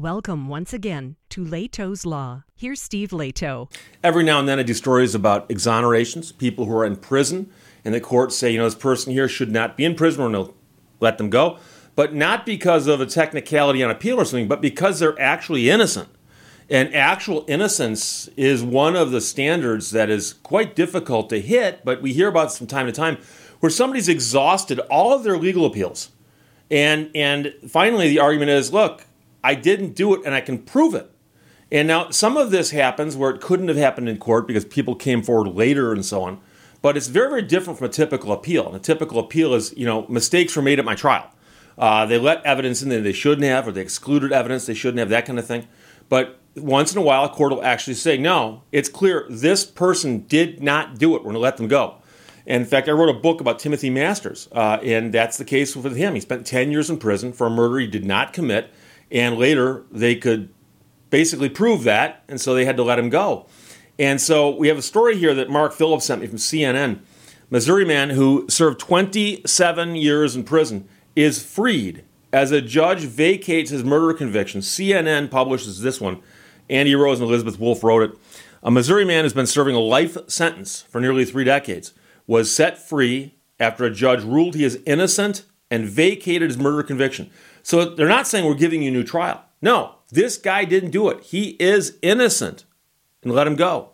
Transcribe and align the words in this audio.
Welcome 0.00 0.48
once 0.48 0.72
again 0.72 1.16
to 1.28 1.44
Lehto's 1.44 2.06
Law. 2.06 2.44
Here's 2.56 2.80
Steve 2.80 3.10
Lehto. 3.10 3.70
Every 4.02 4.24
now 4.24 4.38
and 4.38 4.48
then 4.48 4.58
I 4.58 4.62
do 4.62 4.72
stories 4.72 5.14
about 5.14 5.46
exonerations, 5.50 6.32
people 6.38 6.64
who 6.64 6.74
are 6.74 6.86
in 6.86 6.96
prison, 6.96 7.50
and 7.84 7.92
the 7.92 8.00
courts 8.00 8.34
say, 8.34 8.50
you 8.50 8.56
know, 8.56 8.64
this 8.64 8.74
person 8.74 9.12
here 9.12 9.28
should 9.28 9.52
not 9.52 9.76
be 9.76 9.84
in 9.84 9.94
prison, 9.94 10.22
or 10.22 10.30
no, 10.30 10.54
let 11.00 11.18
them 11.18 11.28
go. 11.28 11.58
But 11.96 12.14
not 12.14 12.46
because 12.46 12.86
of 12.86 13.02
a 13.02 13.04
technicality 13.04 13.82
on 13.82 13.90
appeal 13.90 14.18
or 14.18 14.24
something, 14.24 14.48
but 14.48 14.62
because 14.62 15.00
they're 15.00 15.20
actually 15.20 15.68
innocent. 15.68 16.08
And 16.70 16.94
actual 16.94 17.44
innocence 17.46 18.26
is 18.38 18.62
one 18.62 18.96
of 18.96 19.10
the 19.10 19.20
standards 19.20 19.90
that 19.90 20.08
is 20.08 20.32
quite 20.32 20.74
difficult 20.74 21.28
to 21.28 21.42
hit, 21.42 21.84
but 21.84 22.00
we 22.00 22.14
hear 22.14 22.28
about 22.28 22.54
from 22.54 22.68
time 22.68 22.86
to 22.86 22.92
time, 22.92 23.18
where 23.58 23.68
somebody's 23.68 24.08
exhausted 24.08 24.78
all 24.88 25.12
of 25.12 25.24
their 25.24 25.36
legal 25.36 25.66
appeals. 25.66 26.08
And, 26.70 27.10
and 27.14 27.52
finally, 27.68 28.08
the 28.08 28.20
argument 28.20 28.50
is 28.52 28.72
look, 28.72 29.04
I 29.42 29.54
didn't 29.54 29.94
do 29.94 30.14
it 30.14 30.22
and 30.24 30.34
I 30.34 30.40
can 30.40 30.58
prove 30.58 30.94
it. 30.94 31.10
And 31.72 31.86
now 31.86 32.10
some 32.10 32.36
of 32.36 32.50
this 32.50 32.70
happens 32.70 33.16
where 33.16 33.30
it 33.30 33.40
couldn't 33.40 33.68
have 33.68 33.76
happened 33.76 34.08
in 34.08 34.18
court 34.18 34.46
because 34.46 34.64
people 34.64 34.94
came 34.94 35.22
forward 35.22 35.54
later 35.54 35.92
and 35.92 36.04
so 36.04 36.22
on. 36.22 36.40
But 36.82 36.96
it's 36.96 37.08
very, 37.08 37.28
very 37.28 37.42
different 37.42 37.78
from 37.78 37.86
a 37.86 37.90
typical 37.90 38.32
appeal. 38.32 38.66
And 38.66 38.76
a 38.76 38.80
typical 38.80 39.18
appeal 39.18 39.54
is, 39.54 39.72
you 39.76 39.86
know, 39.86 40.06
mistakes 40.08 40.56
were 40.56 40.62
made 40.62 40.78
at 40.78 40.84
my 40.84 40.94
trial. 40.94 41.30
Uh, 41.78 42.06
they 42.06 42.18
let 42.18 42.44
evidence 42.44 42.82
in 42.82 42.88
that 42.88 43.00
they 43.02 43.12
shouldn't 43.12 43.44
have, 43.44 43.68
or 43.68 43.72
they 43.72 43.80
excluded 43.80 44.32
evidence 44.32 44.66
they 44.66 44.74
shouldn't 44.74 44.98
have, 44.98 45.08
that 45.10 45.26
kind 45.26 45.38
of 45.38 45.46
thing. 45.46 45.66
But 46.08 46.38
once 46.56 46.92
in 46.92 46.98
a 46.98 47.02
while, 47.02 47.24
a 47.24 47.28
court 47.28 47.52
will 47.52 47.64
actually 47.64 47.94
say, 47.94 48.18
no, 48.18 48.62
it's 48.72 48.88
clear 48.88 49.26
this 49.30 49.64
person 49.64 50.20
did 50.20 50.62
not 50.62 50.98
do 50.98 51.14
it. 51.14 51.18
We're 51.18 51.32
going 51.32 51.34
to 51.34 51.40
let 51.40 51.56
them 51.56 51.68
go. 51.68 51.96
And 52.46 52.62
in 52.62 52.68
fact, 52.68 52.88
I 52.88 52.92
wrote 52.92 53.14
a 53.14 53.18
book 53.18 53.40
about 53.40 53.58
Timothy 53.58 53.90
Masters, 53.90 54.48
uh, 54.52 54.78
and 54.82 55.12
that's 55.12 55.36
the 55.36 55.44
case 55.44 55.76
with 55.76 55.96
him. 55.96 56.14
He 56.14 56.20
spent 56.20 56.46
10 56.46 56.72
years 56.72 56.90
in 56.90 56.98
prison 56.98 57.32
for 57.32 57.46
a 57.46 57.50
murder 57.50 57.78
he 57.78 57.86
did 57.86 58.04
not 58.04 58.32
commit 58.32 58.72
and 59.10 59.36
later 59.36 59.84
they 59.90 60.14
could 60.14 60.50
basically 61.10 61.48
prove 61.48 61.84
that, 61.84 62.22
and 62.28 62.40
so 62.40 62.54
they 62.54 62.64
had 62.64 62.76
to 62.76 62.82
let 62.82 62.98
him 62.98 63.10
go. 63.10 63.46
And 63.98 64.20
so 64.20 64.48
we 64.50 64.68
have 64.68 64.78
a 64.78 64.82
story 64.82 65.16
here 65.16 65.34
that 65.34 65.50
Mark 65.50 65.72
Phillips 65.72 66.06
sent 66.06 66.22
me 66.22 66.26
from 66.26 66.38
CNN. 66.38 67.00
Missouri 67.50 67.84
man 67.84 68.10
who 68.10 68.46
served 68.48 68.80
27 68.80 69.96
years 69.96 70.36
in 70.36 70.44
prison 70.44 70.88
is 71.16 71.42
freed 71.42 72.04
as 72.32 72.52
a 72.52 72.60
judge 72.60 73.00
vacates 73.00 73.70
his 73.70 73.84
murder 73.84 74.14
conviction. 74.14 74.60
CNN 74.60 75.30
publishes 75.30 75.82
this 75.82 76.00
one. 76.00 76.22
Andy 76.68 76.94
Rose 76.94 77.18
and 77.18 77.28
Elizabeth 77.28 77.58
Wolf 77.58 77.82
wrote 77.82 78.02
it. 78.02 78.18
A 78.62 78.70
Missouri 78.70 79.04
man 79.04 79.24
who's 79.24 79.32
been 79.32 79.46
serving 79.46 79.74
a 79.74 79.80
life 79.80 80.16
sentence 80.28 80.82
for 80.82 81.00
nearly 81.00 81.24
three 81.24 81.44
decades 81.44 81.92
was 82.26 82.54
set 82.54 82.78
free 82.78 83.34
after 83.58 83.84
a 83.84 83.90
judge 83.90 84.22
ruled 84.22 84.54
he 84.54 84.64
is 84.64 84.80
innocent 84.86 85.44
and 85.70 85.86
vacated 85.86 86.50
his 86.50 86.58
murder 86.58 86.82
conviction. 86.82 87.30
So 87.62 87.84
they're 87.94 88.08
not 88.08 88.26
saying 88.26 88.46
we're 88.46 88.54
giving 88.54 88.82
you 88.82 88.88
a 88.88 88.94
new 88.94 89.04
trial. 89.04 89.44
No, 89.62 89.96
this 90.10 90.36
guy 90.36 90.64
didn't 90.64 90.90
do 90.90 91.08
it. 91.08 91.22
He 91.24 91.50
is 91.60 91.98
innocent 92.02 92.64
and 93.22 93.32
let 93.32 93.46
him 93.46 93.56
go. 93.56 93.90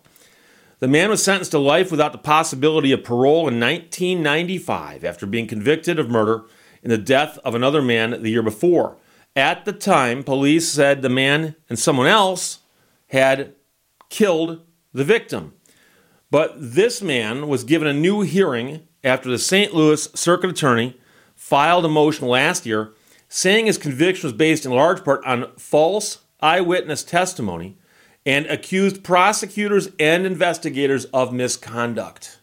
The 0.79 0.89
man 0.89 1.11
was 1.11 1.23
sentenced 1.23 1.53
to 1.53 1.59
life 1.59 1.91
without 1.91 2.13
the 2.13 2.19
possibility 2.19 2.93
of 2.93 3.03
parole 3.03 3.49
in 3.49 3.59
1995 3.59 5.05
after 5.05 5.27
being 5.27 5.47
convicted 5.47 5.99
of 5.99 6.11
murder 6.11 6.45
in 6.83 6.91
the 6.91 6.99
death 6.99 7.39
of 7.45 7.55
another 7.55 7.81
man 7.81 8.23
the 8.23 8.31
year 8.31 8.43
before. 8.43 8.97
At 9.35 9.65
the 9.65 9.73
time, 9.73 10.23
police 10.23 10.69
said 10.69 11.03
the 11.03 11.09
man 11.09 11.57
and 11.69 11.79
someone 11.79 12.07
else 12.07 12.61
had 13.09 13.55
killed 14.11 14.63
the 14.93 15.05
victim. 15.05 15.55
But 16.31 16.55
this 16.57 17.01
man 17.01 17.49
was 17.49 17.65
given 17.65 17.89
a 17.89 17.93
new 17.93 18.23
hearing 18.23 18.87
after 19.03 19.31
the 19.31 19.39
St. 19.39 19.75
Louis 19.75 20.09
Circuit 20.15 20.51
Attorney 20.51 20.99
filed 21.47 21.84
a 21.84 21.89
motion 21.89 22.27
last 22.27 22.66
year 22.66 22.92
saying 23.28 23.66
his 23.66 23.78
conviction 23.78 24.27
was 24.27 24.33
based 24.33 24.66
in 24.66 24.72
large 24.72 25.05
part 25.05 25.25
on 25.25 25.48
false 25.56 26.19
eyewitness 26.41 27.05
testimony 27.05 27.77
and 28.27 28.47
accused 28.47 29.05
prosecutors 29.05 29.89
and 30.00 30.27
investigators 30.27 31.05
of 31.06 31.33
misconduct. 31.33 32.41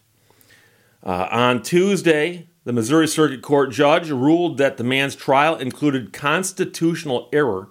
Uh, 1.02 1.28
on 1.30 1.62
Tuesday, 1.62 2.48
the 2.64 2.72
Missouri 2.72 3.06
Circuit 3.06 3.42
Court 3.42 3.70
judge 3.70 4.08
ruled 4.08 4.56
that 4.56 4.78
the 4.78 4.84
man's 4.84 5.14
trial 5.14 5.56
included 5.56 6.14
constitutional 6.14 7.28
error 7.30 7.68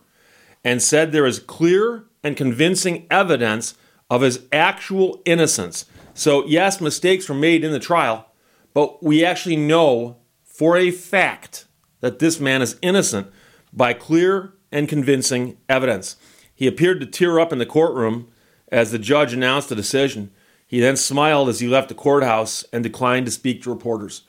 and 0.64 0.84
said 0.84 1.12
there 1.12 1.26
is 1.26 1.40
clear 1.40 2.06
and 2.24 2.38
convincing 2.38 3.08
evidence 3.10 3.74
of 4.08 4.22
his 4.22 4.42
actual 4.52 5.20
innocence. 5.26 5.86
So, 6.14 6.46
yes, 6.46 6.80
mistakes 6.80 7.28
were 7.28 7.34
made 7.34 7.64
in 7.64 7.72
the 7.72 7.80
trial, 7.80 8.28
but 8.76 9.02
we 9.02 9.26
actually 9.26 9.56
know 9.56 10.18
for 10.54 10.78
a 10.78 10.92
fact 10.92 11.66
that 12.02 12.20
this 12.20 12.40
man 12.40 12.62
is 12.62 12.78
innocent 12.84 13.28
by 13.74 13.92
clear 13.92 14.54
and 14.72 14.88
convincing 14.88 15.58
evidence. 15.68 16.16
He 16.54 16.68
appeared 16.68 17.00
to 17.00 17.08
tear 17.08 17.40
up 17.40 17.52
in 17.52 17.58
the 17.58 17.66
courtroom 17.66 18.32
as 18.72 18.92
the 18.92 19.00
judge 19.00 19.34
announced 19.34 19.70
the 19.70 19.76
decision. 19.76 20.32
He 20.68 20.80
then 20.80 20.96
smiled 20.96 21.50
as 21.50 21.60
he 21.60 21.68
left 21.68 21.90
the 21.90 21.96
courthouse 21.96 22.64
and 22.72 22.84
declined 22.84 23.26
to 23.26 23.32
speak 23.32 23.64
to 23.64 23.72
reporters. 23.72 24.22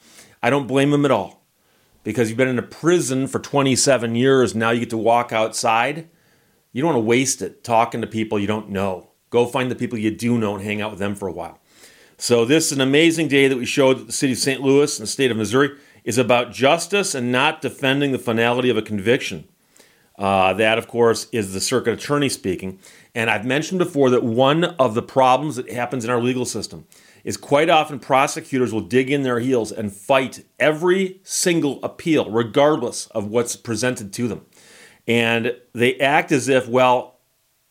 I 0.42 0.48
don't 0.48 0.66
blame 0.66 0.94
him 0.94 1.04
at 1.04 1.10
all 1.10 1.44
because 2.04 2.30
you've 2.30 2.38
been 2.38 2.48
in 2.48 2.58
a 2.58 2.62
prison 2.62 3.26
for 3.26 3.38
27 3.38 4.14
years. 4.14 4.54
Now 4.54 4.70
you 4.70 4.80
get 4.80 4.90
to 4.90 4.96
walk 4.96 5.30
outside. 5.30 6.08
You 6.72 6.82
don't 6.82 6.94
want 6.94 7.04
to 7.04 7.08
waste 7.08 7.42
it 7.42 7.62
talking 7.62 8.00
to 8.00 8.06
people 8.06 8.38
you 8.38 8.46
don't 8.46 8.70
know. 8.70 9.10
Go 9.28 9.44
find 9.44 9.70
the 9.70 9.76
people 9.76 9.98
you 9.98 10.10
do 10.10 10.38
know 10.38 10.54
and 10.54 10.64
hang 10.64 10.80
out 10.80 10.90
with 10.90 11.00
them 11.00 11.14
for 11.14 11.28
a 11.28 11.32
while. 11.32 11.60
So, 12.16 12.44
this 12.44 12.66
is 12.66 12.72
an 12.72 12.80
amazing 12.80 13.26
day 13.26 13.48
that 13.48 13.56
we 13.56 13.66
showed 13.66 14.06
the 14.06 14.12
city 14.12 14.32
of 14.32 14.38
St. 14.38 14.60
Louis 14.60 14.98
and 14.98 15.02
the 15.02 15.10
state 15.10 15.32
of 15.32 15.36
Missouri 15.36 15.76
is 16.04 16.18
about 16.18 16.52
justice 16.52 17.14
and 17.14 17.32
not 17.32 17.60
defending 17.60 18.12
the 18.12 18.18
finality 18.18 18.70
of 18.70 18.76
a 18.76 18.82
conviction. 18.82 19.48
Uh, 20.16 20.52
that, 20.52 20.78
of 20.78 20.86
course, 20.86 21.26
is 21.32 21.52
the 21.52 21.60
circuit 21.60 21.94
attorney 21.94 22.28
speaking. 22.28 22.78
And 23.14 23.28
I've 23.28 23.44
mentioned 23.44 23.78
before 23.78 24.10
that 24.10 24.22
one 24.22 24.64
of 24.64 24.94
the 24.94 25.02
problems 25.02 25.56
that 25.56 25.70
happens 25.70 26.04
in 26.04 26.10
our 26.10 26.20
legal 26.20 26.44
system 26.44 26.86
is 27.24 27.36
quite 27.36 27.70
often 27.70 27.98
prosecutors 27.98 28.72
will 28.72 28.82
dig 28.82 29.10
in 29.10 29.22
their 29.22 29.40
heels 29.40 29.72
and 29.72 29.92
fight 29.92 30.44
every 30.60 31.20
single 31.24 31.82
appeal, 31.82 32.30
regardless 32.30 33.06
of 33.08 33.26
what's 33.26 33.56
presented 33.56 34.12
to 34.12 34.28
them. 34.28 34.44
And 35.08 35.56
they 35.72 35.98
act 35.98 36.30
as 36.30 36.48
if, 36.48 36.68
well, 36.68 37.18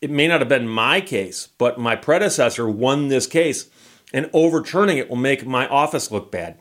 it 0.00 0.10
may 0.10 0.28
not 0.28 0.40
have 0.40 0.48
been 0.48 0.68
my 0.68 1.00
case, 1.00 1.48
but 1.56 1.78
my 1.78 1.96
predecessor 1.96 2.68
won 2.68 3.08
this 3.08 3.26
case, 3.26 3.70
and 4.12 4.28
overturning 4.32 4.98
it 4.98 5.08
will 5.08 5.16
make 5.16 5.46
my 5.46 5.66
office 5.68 6.10
look 6.10 6.30
bad. 6.30 6.60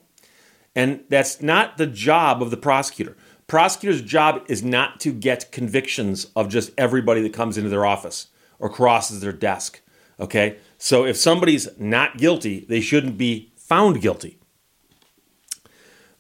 And 0.75 1.03
that's 1.09 1.41
not 1.41 1.77
the 1.77 1.87
job 1.87 2.41
of 2.41 2.51
the 2.51 2.57
prosecutor. 2.57 3.15
Prosecutor's 3.47 4.01
job 4.01 4.43
is 4.47 4.63
not 4.63 4.99
to 5.01 5.11
get 5.11 5.51
convictions 5.51 6.27
of 6.35 6.49
just 6.49 6.71
everybody 6.77 7.21
that 7.21 7.33
comes 7.33 7.57
into 7.57 7.69
their 7.69 7.85
office 7.85 8.27
or 8.59 8.69
crosses 8.69 9.21
their 9.21 9.33
desk. 9.33 9.81
Okay? 10.19 10.57
So 10.77 11.05
if 11.05 11.17
somebody's 11.17 11.67
not 11.77 12.17
guilty, 12.17 12.65
they 12.67 12.81
shouldn't 12.81 13.17
be 13.17 13.51
found 13.55 14.01
guilty. 14.01 14.39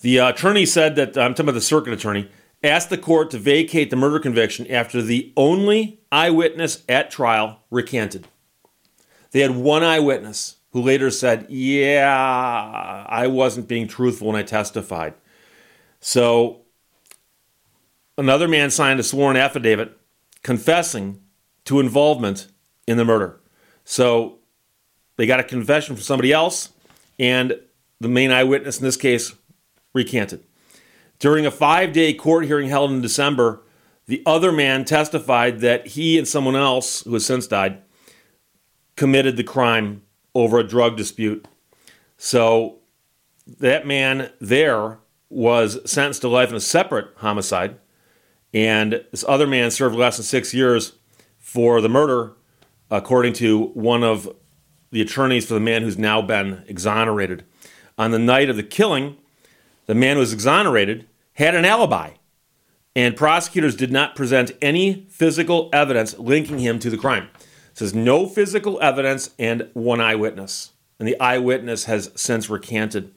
The 0.01 0.19
uh, 0.19 0.29
attorney 0.29 0.65
said 0.65 0.95
that, 0.97 1.17
I'm 1.17 1.33
talking 1.33 1.45
about 1.45 1.53
the 1.53 1.61
circuit 1.61 1.93
attorney, 1.93 2.29
asked 2.63 2.89
the 2.89 2.97
court 2.97 3.31
to 3.31 3.37
vacate 3.37 3.89
the 3.89 3.95
murder 3.95 4.19
conviction 4.19 4.67
after 4.67 5.01
the 5.01 5.33
only 5.35 6.01
eyewitness 6.11 6.83
at 6.87 7.09
trial 7.09 7.61
recanted. 7.71 8.27
They 9.31 9.39
had 9.39 9.55
one 9.55 9.83
eyewitness 9.83 10.57
who 10.73 10.81
later 10.81 11.09
said, 11.09 11.45
Yeah, 11.49 13.05
I 13.07 13.27
wasn't 13.27 13.67
being 13.67 13.87
truthful 13.87 14.27
when 14.27 14.35
I 14.35 14.43
testified. 14.43 15.13
So 15.99 16.63
another 18.17 18.47
man 18.47 18.69
signed 18.69 18.99
a 18.99 19.03
sworn 19.03 19.37
affidavit 19.37 19.97
confessing 20.41 21.21
to 21.65 21.79
involvement 21.79 22.47
in 22.87 22.97
the 22.97 23.05
murder. 23.05 23.39
So 23.85 24.39
they 25.15 25.25
got 25.25 25.39
a 25.39 25.43
confession 25.43 25.95
from 25.95 26.03
somebody 26.03 26.33
else, 26.33 26.69
and 27.17 27.57
the 27.99 28.09
main 28.09 28.31
eyewitness 28.31 28.79
in 28.79 28.83
this 28.83 28.97
case 28.97 29.33
recanted. 29.93 30.43
During 31.19 31.45
a 31.45 31.51
five 31.51 31.93
day 31.93 32.13
court 32.13 32.45
hearing 32.45 32.67
held 32.67 32.91
in 32.91 32.99
December, 32.99 33.61
the 34.07 34.23
other 34.25 34.51
man 34.51 34.83
testified 34.83 35.59
that 35.59 35.87
he 35.87 36.17
and 36.17 36.27
someone 36.27 36.55
else, 36.55 37.03
who 37.03 37.13
has 37.13 37.25
since 37.25 37.47
died, 37.47 37.81
committed 38.95 39.37
the 39.37 39.43
crime 39.43 40.01
over 40.35 40.59
a 40.59 40.63
drug 40.63 40.97
dispute. 40.97 41.47
So 42.17 42.79
that 43.59 43.85
man 43.85 44.31
there 44.39 44.99
was 45.29 45.79
sentenced 45.89 46.21
to 46.21 46.27
life 46.27 46.49
in 46.49 46.55
a 46.55 46.61
separate 46.61 47.07
homicide, 47.17 47.77
and 48.53 49.03
this 49.11 49.25
other 49.27 49.47
man 49.47 49.71
served 49.71 49.95
less 49.95 50.17
than 50.17 50.23
six 50.23 50.53
years 50.53 50.93
for 51.39 51.81
the 51.81 51.89
murder, 51.89 52.33
according 52.89 53.33
to 53.33 53.67
one 53.73 54.03
of 54.03 54.33
the 54.91 55.01
attorneys 55.01 55.47
for 55.47 55.55
the 55.55 55.59
man 55.59 55.81
who's 55.81 55.97
now 55.97 56.21
been 56.21 56.63
exonerated. 56.67 57.43
On 57.97 58.11
the 58.11 58.19
night 58.19 58.49
of 58.49 58.55
the 58.55 58.63
killing, 58.63 59.17
the 59.87 59.95
man 59.95 60.15
who 60.15 60.19
was 60.19 60.33
exonerated 60.33 61.07
had 61.33 61.55
an 61.55 61.65
alibi, 61.65 62.11
and 62.95 63.15
prosecutors 63.15 63.75
did 63.75 63.91
not 63.91 64.15
present 64.15 64.51
any 64.61 65.07
physical 65.09 65.69
evidence 65.73 66.17
linking 66.19 66.59
him 66.59 66.77
to 66.77 66.91
the 66.91 66.97
crime. 66.97 67.27
It 67.73 67.79
says 67.79 67.95
no 67.95 68.27
physical 68.27 68.79
evidence 68.81 69.31
and 69.39 69.67
one 69.73 69.99
eyewitness. 69.99 70.73
And 70.99 71.07
the 71.07 71.19
eyewitness 71.19 71.85
has 71.85 72.11
since 72.15 72.47
recanted. 72.47 73.15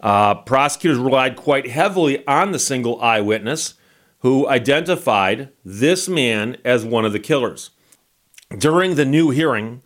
Uh, 0.00 0.34
prosecutors 0.34 0.96
relied 0.96 1.36
quite 1.36 1.68
heavily 1.68 2.26
on 2.26 2.52
the 2.52 2.58
single 2.58 2.98
eyewitness 3.02 3.74
who 4.20 4.48
identified 4.48 5.50
this 5.62 6.08
man 6.08 6.56
as 6.64 6.86
one 6.86 7.04
of 7.04 7.12
the 7.12 7.20
killers. 7.20 7.70
During 8.56 8.94
the 8.94 9.04
new 9.04 9.28
hearing, 9.28 9.82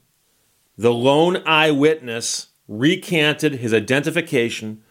the 0.78 0.92
lone 0.92 1.42
eyewitness 1.44 2.48
recanted 2.68 3.56
his 3.56 3.74
identification 3.74 4.84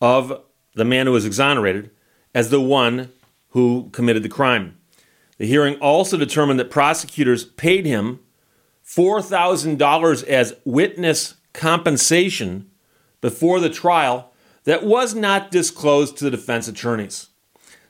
of 0.00 0.40
the 0.74 0.86
man 0.86 1.06
who 1.06 1.12
was 1.12 1.26
exonerated 1.26 1.90
as 2.34 2.48
the 2.48 2.62
one 2.62 3.12
who 3.48 3.90
committed 3.92 4.22
the 4.22 4.28
crime. 4.30 4.78
The 5.36 5.46
hearing 5.46 5.74
also 5.80 6.16
determined 6.16 6.58
that 6.60 6.70
prosecutors 6.70 7.44
paid 7.44 7.84
him 7.84 8.20
$4,000 8.84 10.24
as 10.24 10.54
witness 10.64 11.34
compensation 11.52 12.70
before 13.20 13.60
the 13.60 13.70
trial 13.70 14.32
that 14.64 14.84
was 14.84 15.14
not 15.14 15.50
disclosed 15.50 16.16
to 16.16 16.24
the 16.24 16.30
defense 16.30 16.68
attorneys. 16.68 17.28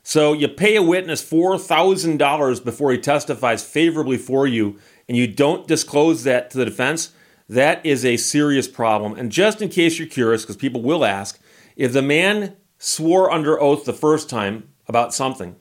So 0.02 0.32
you 0.32 0.48
pay 0.48 0.76
a 0.76 0.82
witness 0.82 1.28
$4,000 1.28 2.64
before 2.64 2.92
he 2.92 2.98
testifies 2.98 3.64
favorably 3.64 4.18
for 4.18 4.46
you, 4.46 4.78
and 5.08 5.16
you 5.16 5.26
don't 5.26 5.66
disclose 5.66 6.24
that 6.24 6.50
to 6.50 6.58
the 6.58 6.64
defense. 6.66 7.12
That 7.48 7.84
is 7.84 8.04
a 8.04 8.16
serious 8.16 8.68
problem. 8.68 9.14
And 9.18 9.32
just 9.32 9.62
in 9.62 9.70
case 9.70 9.98
you're 9.98 10.08
curious, 10.08 10.42
because 10.42 10.56
people 10.56 10.82
will 10.82 11.04
ask, 11.04 11.40
if 11.76 11.92
the 11.92 12.02
man 12.02 12.56
swore 12.78 13.30
under 13.30 13.60
oath 13.60 13.84
the 13.84 13.92
first 13.92 14.28
time 14.28 14.68
about 14.86 15.14
something, 15.14 15.56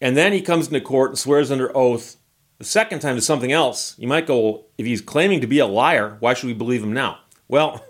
and 0.00 0.16
then 0.16 0.32
he 0.32 0.42
comes 0.42 0.66
into 0.66 0.80
court 0.80 1.12
and 1.12 1.18
swears 1.18 1.50
under 1.50 1.74
oath 1.76 2.15
the 2.58 2.64
second 2.64 3.00
time 3.00 3.16
to 3.16 3.22
something 3.22 3.52
else, 3.52 3.94
you 3.98 4.08
might 4.08 4.26
go, 4.26 4.64
if 4.78 4.86
he's 4.86 5.00
claiming 5.00 5.40
to 5.40 5.46
be 5.46 5.58
a 5.58 5.66
liar, 5.66 6.16
why 6.20 6.34
should 6.34 6.46
we 6.46 6.54
believe 6.54 6.82
him 6.82 6.92
now? 6.92 7.18
Well, 7.48 7.84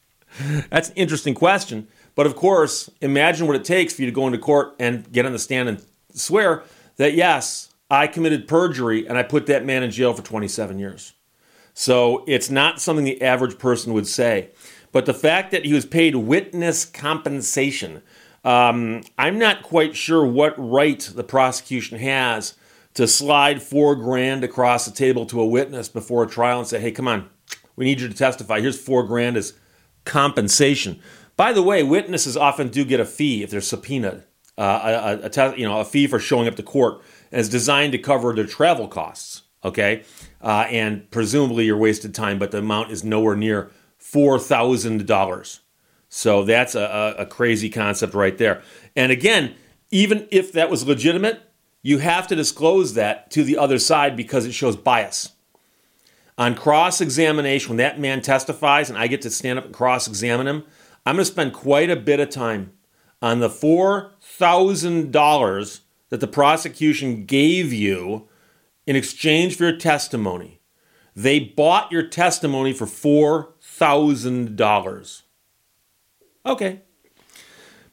that's 0.70 0.90
an 0.90 0.96
interesting 0.96 1.34
question. 1.34 1.88
But 2.14 2.26
of 2.26 2.36
course, 2.36 2.90
imagine 3.00 3.46
what 3.46 3.56
it 3.56 3.64
takes 3.64 3.94
for 3.94 4.02
you 4.02 4.06
to 4.06 4.14
go 4.14 4.26
into 4.26 4.38
court 4.38 4.74
and 4.78 5.10
get 5.10 5.24
on 5.24 5.32
the 5.32 5.38
stand 5.38 5.68
and 5.68 5.84
swear 6.12 6.62
that, 6.96 7.14
yes, 7.14 7.72
I 7.90 8.06
committed 8.06 8.46
perjury 8.46 9.06
and 9.06 9.16
I 9.16 9.22
put 9.22 9.46
that 9.46 9.64
man 9.64 9.82
in 9.82 9.90
jail 9.90 10.12
for 10.12 10.22
27 10.22 10.78
years. 10.78 11.14
So 11.74 12.24
it's 12.26 12.50
not 12.50 12.80
something 12.80 13.04
the 13.04 13.22
average 13.22 13.58
person 13.58 13.94
would 13.94 14.06
say. 14.06 14.50
But 14.92 15.06
the 15.06 15.14
fact 15.14 15.52
that 15.52 15.64
he 15.64 15.72
was 15.72 15.86
paid 15.86 16.14
witness 16.14 16.84
compensation, 16.84 18.02
um, 18.44 19.02
I'm 19.16 19.38
not 19.38 19.62
quite 19.62 19.96
sure 19.96 20.24
what 20.24 20.54
right 20.58 21.00
the 21.00 21.24
prosecution 21.24 21.98
has 21.98 22.54
to 22.94 23.06
slide 23.06 23.62
four 23.62 23.94
grand 23.96 24.44
across 24.44 24.84
the 24.84 24.90
table 24.90 25.26
to 25.26 25.40
a 25.40 25.46
witness 25.46 25.88
before 25.88 26.24
a 26.24 26.28
trial 26.28 26.58
and 26.58 26.68
say, 26.68 26.80
hey, 26.80 26.92
come 26.92 27.08
on, 27.08 27.28
we 27.76 27.84
need 27.84 28.00
you 28.00 28.08
to 28.08 28.14
testify. 28.14 28.60
Here's 28.60 28.78
four 28.78 29.02
grand 29.02 29.36
as 29.36 29.54
compensation. 30.04 31.00
By 31.36 31.52
the 31.52 31.62
way, 31.62 31.82
witnesses 31.82 32.36
often 32.36 32.68
do 32.68 32.84
get 32.84 33.00
a 33.00 33.04
fee 33.04 33.42
if 33.42 33.50
they're 33.50 33.60
subpoenaed, 33.60 34.24
uh, 34.58 35.18
a, 35.22 35.26
a 35.26 35.30
te- 35.30 35.60
you 35.60 35.66
know, 35.66 35.80
a 35.80 35.84
fee 35.84 36.06
for 36.06 36.18
showing 36.18 36.48
up 36.48 36.56
to 36.56 36.62
court, 36.62 37.00
and 37.30 37.40
it's 37.40 37.48
designed 37.48 37.92
to 37.92 37.98
cover 37.98 38.34
their 38.34 38.46
travel 38.46 38.88
costs. 38.88 39.42
Okay, 39.64 40.02
uh, 40.40 40.66
and 40.70 41.08
presumably 41.12 41.66
your 41.66 41.76
wasted 41.76 42.12
time, 42.12 42.38
but 42.40 42.50
the 42.50 42.58
amount 42.58 42.90
is 42.90 43.04
nowhere 43.04 43.36
near 43.36 43.70
four 43.96 44.36
thousand 44.38 45.06
dollars. 45.06 45.60
So 46.08 46.44
that's 46.44 46.74
a, 46.74 47.14
a 47.16 47.26
crazy 47.26 47.70
concept 47.70 48.12
right 48.12 48.36
there. 48.36 48.60
And 48.96 49.12
again, 49.12 49.54
even 49.92 50.26
if 50.32 50.50
that 50.52 50.68
was 50.68 50.84
legitimate, 50.84 51.40
you 51.82 51.98
have 51.98 52.26
to 52.28 52.36
disclose 52.36 52.94
that 52.94 53.30
to 53.32 53.42
the 53.42 53.58
other 53.58 53.78
side 53.78 54.16
because 54.16 54.46
it 54.46 54.52
shows 54.52 54.76
bias. 54.76 55.32
On 56.38 56.54
cross 56.54 57.00
examination, 57.00 57.70
when 57.70 57.78
that 57.78 57.98
man 58.00 58.22
testifies 58.22 58.88
and 58.88 58.96
I 58.98 59.08
get 59.08 59.20
to 59.22 59.30
stand 59.30 59.58
up 59.58 59.64
and 59.66 59.74
cross 59.74 60.08
examine 60.08 60.46
him, 60.46 60.64
I'm 61.04 61.16
going 61.16 61.26
to 61.26 61.30
spend 61.30 61.52
quite 61.52 61.90
a 61.90 61.96
bit 61.96 62.20
of 62.20 62.30
time 62.30 62.72
on 63.20 63.40
the 63.40 63.48
$4,000 63.48 65.80
that 66.08 66.20
the 66.20 66.26
prosecution 66.26 67.24
gave 67.24 67.72
you 67.72 68.28
in 68.86 68.96
exchange 68.96 69.56
for 69.56 69.64
your 69.64 69.76
testimony. 69.76 70.60
They 71.14 71.38
bought 71.40 71.92
your 71.92 72.06
testimony 72.06 72.72
for 72.72 72.86
$4,000. 72.86 75.22
Okay. 76.44 76.80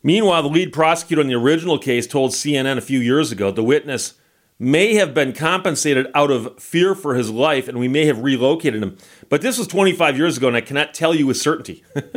Meanwhile, 0.02 0.44
the 0.44 0.50
lead 0.50 0.72
prosecutor 0.72 1.22
in 1.22 1.28
the 1.28 1.36
original 1.36 1.78
case 1.78 2.08
told 2.08 2.32
CNN 2.32 2.78
a 2.78 2.82
few 2.82 3.00
years 3.00 3.32
ago 3.32 3.52
the 3.52 3.64
witness 3.64 4.14
may 4.58 4.96
have 4.96 5.14
been 5.14 5.34
compensated 5.34 6.08
out 6.14 6.32
of 6.32 6.60
fear 6.62 6.96
for 6.96 7.16
his 7.16 7.30
life 7.30 7.68
and 7.68 7.80
we 7.80 7.88
may 7.88 8.06
have 8.06 8.22
relocated 8.22 8.84
him. 8.84 8.98
But 9.30 9.42
this 9.42 9.58
was 9.58 9.68
25 9.68 10.18
years 10.18 10.38
ago 10.38 10.48
and 10.48 10.58
I 10.58 10.62
cannot 10.62 10.94
tell 10.94 11.16
you 11.16 11.28
with 11.28 11.38
certainty. 11.38 11.84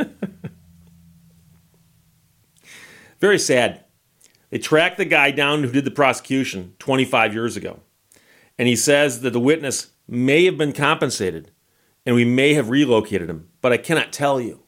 Very 3.19 3.39
sad. 3.39 3.85
They 4.49 4.59
tracked 4.59 4.97
the 4.97 5.05
guy 5.05 5.31
down 5.31 5.63
who 5.63 5.71
did 5.71 5.85
the 5.85 5.91
prosecution 5.91 6.75
25 6.79 7.33
years 7.33 7.55
ago. 7.55 7.79
And 8.59 8.67
he 8.67 8.75
says 8.75 9.21
that 9.21 9.31
the 9.31 9.39
witness 9.39 9.91
may 10.07 10.45
have 10.45 10.57
been 10.57 10.73
compensated 10.73 11.51
and 12.05 12.15
we 12.15 12.25
may 12.25 12.53
have 12.53 12.69
relocated 12.69 13.29
him, 13.29 13.49
but 13.61 13.71
I 13.71 13.77
cannot 13.77 14.11
tell 14.11 14.41
you. 14.41 14.62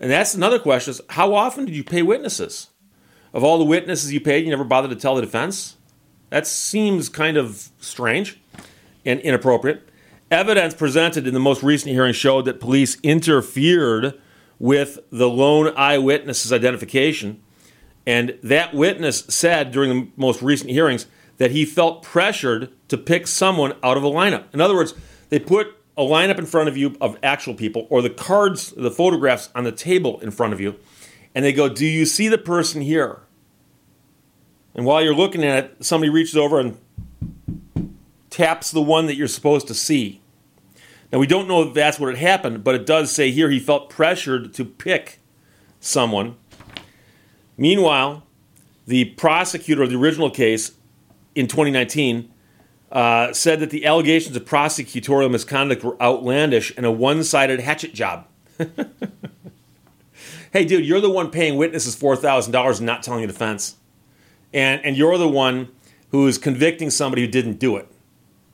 And 0.00 0.10
that's 0.10 0.34
another 0.34 0.58
question 0.58 0.92
is 0.92 1.00
how 1.10 1.34
often 1.34 1.64
did 1.64 1.74
you 1.74 1.84
pay 1.84 2.02
witnesses? 2.02 2.68
Of 3.32 3.44
all 3.44 3.58
the 3.58 3.64
witnesses 3.64 4.12
you 4.12 4.20
paid, 4.20 4.44
you 4.44 4.50
never 4.50 4.64
bothered 4.64 4.90
to 4.90 4.96
tell 4.96 5.14
the 5.14 5.22
defense? 5.22 5.76
That 6.30 6.46
seems 6.46 7.08
kind 7.08 7.36
of 7.36 7.70
strange 7.80 8.40
and 9.04 9.20
inappropriate. 9.20 9.88
Evidence 10.30 10.74
presented 10.74 11.26
in 11.26 11.34
the 11.34 11.40
most 11.40 11.62
recent 11.62 11.92
hearing 11.92 12.12
showed 12.12 12.44
that 12.44 12.60
police 12.60 12.98
interfered 13.02 14.18
with 14.58 14.98
the 15.10 15.28
lone 15.28 15.72
eyewitness's 15.76 16.52
identification 16.52 17.40
and 18.06 18.38
that 18.42 18.74
witness 18.74 19.20
said 19.28 19.70
during 19.70 19.90
the 19.90 20.10
most 20.16 20.40
recent 20.42 20.70
hearings 20.70 21.06
that 21.36 21.50
he 21.50 21.64
felt 21.64 22.02
pressured 22.02 22.70
to 22.88 22.96
pick 22.96 23.26
someone 23.26 23.74
out 23.82 23.96
of 23.96 24.02
a 24.02 24.10
lineup. 24.10 24.44
In 24.52 24.60
other 24.60 24.74
words, 24.74 24.94
they 25.28 25.38
put 25.38 25.77
a 25.98 26.02
lineup 26.02 26.38
in 26.38 26.46
front 26.46 26.70
of 26.70 26.76
you 26.78 26.96
of 27.00 27.18
actual 27.22 27.52
people 27.52 27.86
or 27.90 28.00
the 28.00 28.08
cards, 28.08 28.72
the 28.72 28.90
photographs 28.90 29.50
on 29.54 29.64
the 29.64 29.72
table 29.72 30.18
in 30.20 30.30
front 30.30 30.54
of 30.54 30.60
you, 30.60 30.76
and 31.34 31.44
they 31.44 31.52
go, 31.52 31.68
Do 31.68 31.84
you 31.84 32.06
see 32.06 32.28
the 32.28 32.38
person 32.38 32.80
here? 32.80 33.20
And 34.74 34.86
while 34.86 35.02
you're 35.02 35.14
looking 35.14 35.44
at 35.44 35.64
it, 35.64 35.84
somebody 35.84 36.08
reaches 36.08 36.36
over 36.36 36.60
and 36.60 36.78
taps 38.30 38.70
the 38.70 38.80
one 38.80 39.06
that 39.06 39.16
you're 39.16 39.26
supposed 39.26 39.66
to 39.66 39.74
see. 39.74 40.22
Now, 41.12 41.18
we 41.18 41.26
don't 41.26 41.48
know 41.48 41.62
if 41.62 41.74
that's 41.74 41.98
what 41.98 42.08
had 42.10 42.18
happened, 42.18 42.62
but 42.62 42.74
it 42.74 42.86
does 42.86 43.10
say 43.10 43.30
here 43.30 43.50
he 43.50 43.58
felt 43.58 43.90
pressured 43.90 44.54
to 44.54 44.64
pick 44.64 45.18
someone 45.80 46.36
Meanwhile, 47.58 48.22
the 48.86 49.06
prosecutor 49.06 49.82
of 49.82 49.90
the 49.90 49.96
original 49.96 50.30
case 50.30 50.72
in 51.34 51.48
2019 51.48 52.32
uh, 52.90 53.32
said 53.32 53.60
that 53.60 53.70
the 53.70 53.84
allegations 53.84 54.36
of 54.36 54.44
prosecutorial 54.44 55.30
misconduct 55.30 55.84
were 55.84 56.00
outlandish 56.02 56.72
and 56.76 56.86
a 56.86 56.90
one 56.90 57.22
sided 57.22 57.60
hatchet 57.60 57.94
job. 57.94 58.26
hey, 60.52 60.64
dude, 60.64 60.84
you're 60.84 61.00
the 61.00 61.10
one 61.10 61.30
paying 61.30 61.56
witnesses 61.56 61.94
$4,000 61.96 62.76
and 62.78 62.86
not 62.86 63.02
telling 63.02 63.20
the 63.22 63.26
defense. 63.26 63.76
And, 64.52 64.84
and 64.84 64.96
you're 64.96 65.18
the 65.18 65.28
one 65.28 65.68
who 66.10 66.26
is 66.26 66.38
convicting 66.38 66.90
somebody 66.90 67.22
who 67.22 67.28
didn't 67.28 67.58
do 67.58 67.76
it. 67.76 67.86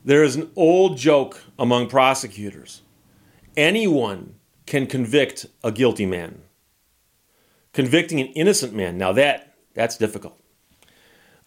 There 0.05 0.25
is 0.25 0.37
an 0.37 0.51
old 0.57 0.99
joke 0.99 1.41
among 1.59 1.89
prosecutors 1.89 2.83
anyone 3.57 4.35
can 4.67 4.87
convict 4.87 5.47
a 5.63 5.71
guilty 5.71 6.07
man 6.07 6.41
convicting 7.73 8.21
an 8.21 8.29
innocent 8.29 8.73
man. 8.73 8.97
Now 8.97 9.13
that 9.13 9.55
that's 9.75 9.97
difficult. 9.97 10.39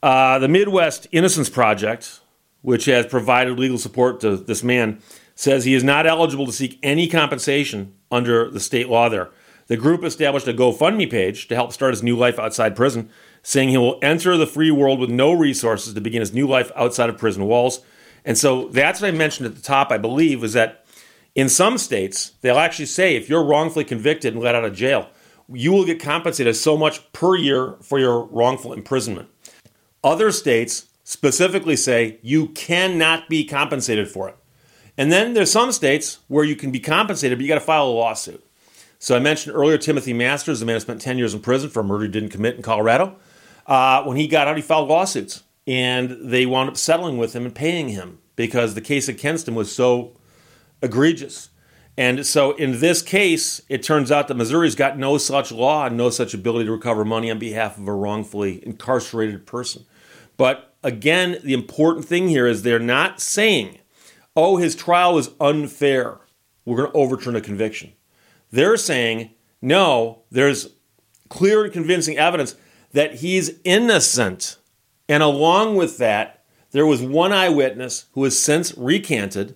Uh, 0.03 0.37
the 0.39 0.47
Midwest 0.47 1.07
Innocence 1.11 1.49
Project, 1.49 2.19
which 2.61 2.85
has 2.85 3.05
provided 3.05 3.57
legal 3.57 3.77
support 3.77 4.19
to 4.21 4.37
this 4.37 4.63
man, 4.63 4.99
says 5.35 5.65
he 5.65 5.73
is 5.73 5.83
not 5.83 6.07
eligible 6.07 6.45
to 6.45 6.51
seek 6.51 6.79
any 6.81 7.07
compensation 7.07 7.93
under 8.11 8.49
the 8.49 8.59
state 8.59 8.89
law 8.89 9.09
there. 9.09 9.29
The 9.67 9.77
group 9.77 10.03
established 10.03 10.47
a 10.47 10.53
GoFundMe 10.53 11.09
page 11.11 11.47
to 11.49 11.55
help 11.55 11.73
start 11.73 11.93
his 11.93 12.01
new 12.01 12.15
life 12.15 12.39
outside 12.39 12.75
prison, 12.75 13.09
saying 13.43 13.69
he 13.69 13.77
will 13.77 13.99
enter 14.01 14.37
the 14.37 14.47
free 14.47 14.71
world 14.71 14.99
with 14.99 15.09
no 15.09 15.33
resources 15.33 15.93
to 15.93 16.01
begin 16.01 16.21
his 16.21 16.33
new 16.33 16.47
life 16.47 16.71
outside 16.75 17.09
of 17.09 17.17
prison 17.17 17.45
walls. 17.45 17.81
And 18.23 18.37
so 18.37 18.69
that's 18.69 19.01
what 19.01 19.09
I 19.09 19.11
mentioned 19.11 19.45
at 19.45 19.55
the 19.55 19.61
top, 19.61 19.91
I 19.91 19.97
believe, 19.97 20.43
is 20.43 20.53
that 20.53 20.85
in 21.35 21.49
some 21.49 21.77
states, 21.77 22.31
they'll 22.41 22.57
actually 22.57 22.87
say 22.87 23.15
if 23.15 23.29
you're 23.29 23.43
wrongfully 23.43 23.85
convicted 23.85 24.33
and 24.33 24.41
let 24.41 24.55
out 24.55 24.65
of 24.65 24.73
jail, 24.73 25.09
you 25.53 25.71
will 25.71 25.85
get 25.85 26.01
compensated 26.01 26.55
so 26.55 26.77
much 26.77 27.11
per 27.13 27.35
year 27.35 27.75
for 27.81 27.99
your 27.99 28.25
wrongful 28.25 28.73
imprisonment. 28.73 29.29
Other 30.03 30.31
states 30.31 30.87
specifically 31.07 31.77
say 31.77 32.19
you 32.21 32.49
cannot 32.49 33.29
be 33.29 33.45
compensated 33.45 34.09
for 34.09 34.27
it. 34.27 34.35
And 34.97 35.09
then 35.09 35.33
there's 35.33 35.49
some 35.49 35.71
states 35.71 36.19
where 36.27 36.43
you 36.43 36.57
can 36.57 36.69
be 36.69 36.81
compensated, 36.81 37.37
but 37.37 37.43
you 37.43 37.47
got 37.47 37.55
to 37.55 37.61
file 37.61 37.85
a 37.85 37.87
lawsuit. 37.87 38.45
So 38.99 39.15
I 39.15 39.19
mentioned 39.19 39.55
earlier 39.55 39.77
Timothy 39.77 40.11
Masters, 40.11 40.59
the 40.59 40.65
man 40.65 40.75
who 40.75 40.81
spent 40.81 40.99
10 40.99 41.17
years 41.17 41.33
in 41.33 41.39
prison 41.39 41.69
for 41.69 41.79
a 41.79 41.83
murder 41.83 42.03
he 42.03 42.11
didn't 42.11 42.31
commit 42.31 42.57
in 42.57 42.61
Colorado. 42.61 43.15
Uh, 43.65 44.03
when 44.03 44.17
he 44.17 44.27
got 44.27 44.49
out, 44.49 44.57
he 44.57 44.61
filed 44.61 44.89
lawsuits, 44.89 45.43
and 45.65 46.17
they 46.29 46.45
wound 46.45 46.69
up 46.69 46.75
settling 46.75 47.17
with 47.17 47.33
him 47.33 47.45
and 47.45 47.55
paying 47.55 47.87
him 47.87 48.19
because 48.35 48.75
the 48.75 48.81
case 48.81 49.07
against 49.07 49.47
him 49.47 49.55
was 49.55 49.73
so 49.73 50.11
egregious. 50.81 51.51
And 51.95 52.25
so 52.25 52.51
in 52.57 52.81
this 52.81 53.01
case, 53.01 53.61
it 53.69 53.81
turns 53.81 54.11
out 54.11 54.27
that 54.27 54.35
Missouri's 54.35 54.75
got 54.75 54.97
no 54.97 55.17
such 55.17 55.53
law 55.53 55.85
and 55.85 55.95
no 55.95 56.09
such 56.09 56.33
ability 56.33 56.65
to 56.65 56.71
recover 56.73 57.05
money 57.05 57.31
on 57.31 57.39
behalf 57.39 57.77
of 57.77 57.87
a 57.87 57.93
wrongfully 57.93 58.61
incarcerated 58.65 59.45
person. 59.45 59.85
But 60.35 60.76
again, 60.87 61.37
the 61.43 61.53
important 61.53 62.05
thing 62.05 62.29
here 62.29 62.47
is 62.47 62.63
they're 62.63 62.79
not 62.79 63.19
saying, 63.19 63.77
oh, 64.37 64.55
his 64.55 64.73
trial 64.73 65.15
was 65.15 65.31
unfair. 65.37 66.19
We're 66.63 66.77
going 66.77 66.91
to 66.91 66.97
overturn 66.97 67.35
a 67.35 67.41
conviction. 67.41 67.91
They're 68.51 68.77
saying, 68.77 69.31
no, 69.61 70.23
there's 70.31 70.69
clear 71.27 71.65
and 71.65 71.73
convincing 71.73 72.17
evidence 72.17 72.55
that 72.93 73.15
he's 73.15 73.59
innocent. 73.65 74.57
And 75.09 75.21
along 75.21 75.75
with 75.75 75.97
that, 75.97 76.45
there 76.71 76.85
was 76.85 77.01
one 77.01 77.33
eyewitness 77.33 78.05
who 78.13 78.23
has 78.23 78.39
since 78.39 78.73
recanted. 78.77 79.55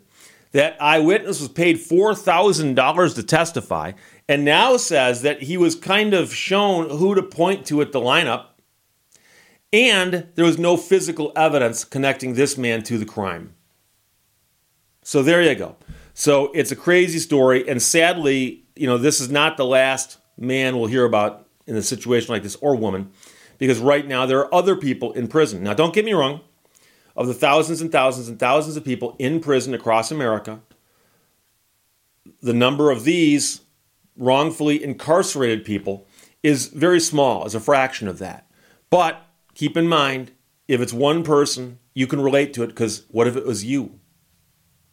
That 0.52 0.76
eyewitness 0.82 1.40
was 1.40 1.48
paid 1.48 1.78
$4,000 1.78 3.16
to 3.16 3.24
testify 3.24 3.94
and 4.28 4.44
now 4.44 4.76
says 4.76 5.22
that 5.22 5.44
he 5.44 5.56
was 5.56 5.76
kind 5.76 6.14
of 6.14 6.34
shown 6.34 6.90
who 6.90 7.16
to 7.16 7.24
point 7.24 7.66
to 7.68 7.82
at 7.82 7.94
the 7.94 8.02
lineup. 8.02 8.48
And 9.74 10.28
there 10.36 10.46
was 10.46 10.58
no 10.58 10.76
physical 10.76 11.32
evidence 11.36 11.84
connecting 11.84 12.34
this 12.34 12.58
man 12.58 12.84
to 12.84 12.98
the 12.98 13.06
crime. 13.06 13.54
So 15.04 15.24
there 15.24 15.42
you 15.42 15.56
go. 15.56 15.78
So 16.14 16.52
it's 16.54 16.72
a 16.72 16.76
crazy 16.76 17.20
story. 17.20 17.68
And 17.68 17.82
sadly, 17.82 18.66
you 18.76 18.86
know, 18.86 18.98
this 18.98 19.20
is 19.20 19.32
not 19.32 19.58
the 19.58 19.66
last 19.66 20.18
man 20.38 20.78
we'll 20.78 20.88
hear 20.88 21.06
about 21.06 21.48
in 21.68 21.76
a 21.76 21.82
situation 21.82 22.34
like 22.34 22.44
this 22.44 22.56
or 22.58 22.76
woman, 22.76 23.12
because 23.58 23.80
right 23.80 24.06
now 24.08 24.26
there 24.26 24.40
are 24.40 24.54
other 24.54 24.76
people 24.76 25.14
in 25.14 25.28
prison. 25.28 25.64
Now, 25.64 25.74
don't 25.74 25.94
get 25.94 26.04
me 26.04 26.14
wrong, 26.14 26.42
of 27.16 27.28
the 27.28 27.34
thousands 27.34 27.82
and 27.82 27.92
thousands 27.92 28.28
and 28.28 28.40
thousands 28.40 28.76
of 28.76 28.84
people 28.84 29.16
in 29.20 29.40
prison 29.40 29.74
across 29.74 30.12
America, 30.12 30.62
the 32.42 32.54
number 32.54 32.90
of 32.92 33.04
these 33.04 33.62
wrongfully 34.18 34.84
incarcerated 34.84 35.64
people 35.64 36.08
is 36.44 36.68
very 36.68 37.00
small, 37.00 37.46
as 37.46 37.54
a 37.54 37.60
fraction 37.60 38.08
of 38.08 38.18
that. 38.20 38.48
But 38.90 39.22
keep 39.54 39.78
in 39.78 39.88
mind, 39.88 40.32
if 40.68 40.82
it's 40.82 40.94
one 40.94 41.24
person, 41.24 41.80
you 41.94 42.08
can 42.08 42.22
relate 42.22 42.54
to 42.54 42.64
it 42.64 42.68
because 42.68 43.06
what 43.10 43.28
if 43.28 43.36
it 43.36 43.46
was 43.46 43.64
you? 43.64 44.00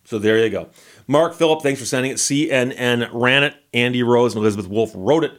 So 0.04 0.18
there 0.18 0.38
you 0.38 0.48
go. 0.48 0.70
Mark 1.06 1.34
Phillip, 1.34 1.62
thanks 1.62 1.80
for 1.80 1.86
sending 1.86 2.10
it. 2.10 2.16
CNN 2.16 3.10
ran 3.12 3.44
it. 3.44 3.54
Andy 3.74 4.02
Rose 4.02 4.34
and 4.34 4.42
Elizabeth 4.42 4.68
Wolf 4.68 4.92
wrote 4.94 5.24
it. 5.24 5.32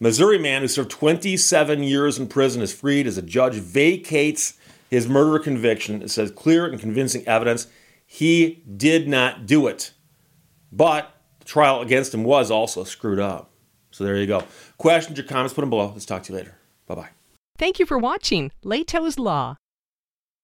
Missouri 0.00 0.38
man 0.38 0.62
who 0.62 0.68
served 0.68 0.90
27 0.90 1.82
years 1.82 2.18
in 2.18 2.26
prison 2.26 2.60
is 2.60 2.74
freed 2.74 3.06
as 3.06 3.16
a 3.16 3.22
judge 3.22 3.54
vacates 3.54 4.54
his 4.90 5.08
murder 5.08 5.38
conviction. 5.38 6.02
It 6.02 6.10
says 6.10 6.30
clear 6.30 6.66
and 6.66 6.78
convincing 6.78 7.26
evidence 7.26 7.68
he 8.04 8.62
did 8.76 9.08
not 9.08 9.46
do 9.46 9.66
it. 9.66 9.92
But 10.70 11.14
the 11.38 11.44
trial 11.44 11.80
against 11.80 12.12
him 12.12 12.24
was 12.24 12.50
also 12.50 12.84
screwed 12.84 13.20
up. 13.20 13.50
So 13.90 14.04
there 14.04 14.16
you 14.16 14.26
go. 14.26 14.44
Questions 14.76 15.18
or 15.18 15.22
comments, 15.22 15.54
put 15.54 15.62
them 15.62 15.70
below. 15.70 15.90
Let's 15.92 16.04
talk 16.04 16.22
to 16.24 16.32
you 16.32 16.38
later. 16.38 16.58
Bye 16.86 16.94
bye. 16.94 17.15
Thank 17.58 17.78
you 17.78 17.86
for 17.86 17.98
watching 17.98 18.52
Lehto's 18.64 19.18
Law. 19.18 19.56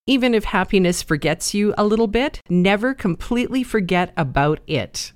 Even 0.06 0.34
if 0.34 0.44
happiness 0.44 1.02
forgets 1.02 1.52
you 1.54 1.74
a 1.76 1.84
little 1.84 2.06
bit, 2.06 2.40
never 2.48 2.94
completely 2.94 3.62
forget 3.62 4.12
about 4.16 4.60
it. 4.66 5.12